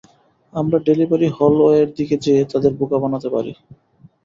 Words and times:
আমরা 0.53 0.77
ডেলিভারি 0.87 1.27
হলওয়ের 1.37 1.87
দিকে 1.97 2.15
যেয়ে 2.23 2.43
তাদের 2.51 2.71
বোকা 2.79 2.97
বানাতে 3.03 3.27
পারি। 3.35 3.51